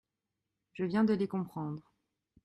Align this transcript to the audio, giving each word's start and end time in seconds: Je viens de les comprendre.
Je 0.73 0.83
viens 0.83 1.03
de 1.03 1.13
les 1.13 1.27
comprendre. 1.27 1.93